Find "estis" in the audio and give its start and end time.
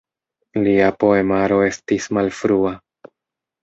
1.69-2.11